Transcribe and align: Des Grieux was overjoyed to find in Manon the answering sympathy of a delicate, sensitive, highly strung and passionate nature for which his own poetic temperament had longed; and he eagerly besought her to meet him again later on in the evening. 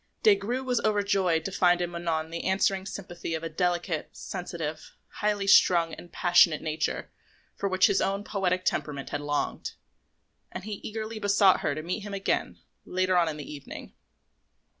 Des 0.23 0.33
Grieux 0.35 0.63
was 0.63 0.81
overjoyed 0.83 1.45
to 1.45 1.51
find 1.51 1.79
in 1.79 1.91
Manon 1.91 2.31
the 2.31 2.45
answering 2.45 2.87
sympathy 2.87 3.35
of 3.35 3.43
a 3.43 3.49
delicate, 3.49 4.09
sensitive, 4.13 4.95
highly 5.21 5.45
strung 5.45 5.93
and 5.93 6.11
passionate 6.11 6.63
nature 6.63 7.11
for 7.55 7.69
which 7.69 7.85
his 7.85 8.01
own 8.01 8.23
poetic 8.23 8.65
temperament 8.65 9.11
had 9.11 9.21
longed; 9.21 9.73
and 10.51 10.63
he 10.63 10.79
eagerly 10.81 11.19
besought 11.19 11.59
her 11.59 11.75
to 11.75 11.83
meet 11.83 11.99
him 11.99 12.15
again 12.15 12.57
later 12.83 13.15
on 13.15 13.29
in 13.29 13.37
the 13.37 13.53
evening. 13.53 13.93